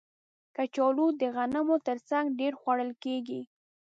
کچالو 0.55 1.07
د 1.21 1.21
غنمو 1.35 1.75
تر 1.87 1.97
څنګ 2.09 2.25
ډېر 2.39 2.53
خوړل 2.61 2.91
کېږي 3.03 3.41